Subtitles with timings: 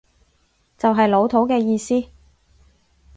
[0.79, 2.07] 就係老土嘅意思